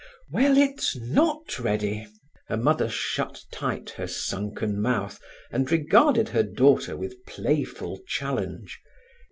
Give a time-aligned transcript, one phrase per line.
[0.31, 2.07] "Well, it's not ready."
[2.49, 5.19] The mother shut tight her sunken mouth,
[5.51, 8.81] and regarded her daughter with playful challenge.